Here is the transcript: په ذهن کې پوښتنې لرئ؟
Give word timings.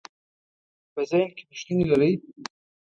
په 0.93 1.01
ذهن 1.09 1.29
کې 1.35 1.43
پوښتنې 1.49 1.83
لرئ؟ 1.89 2.13